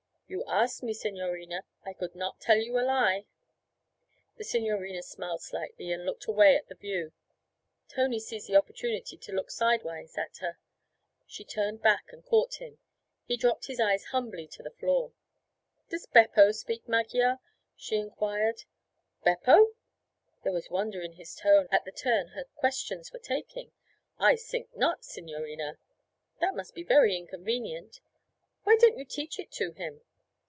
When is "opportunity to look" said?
8.55-9.51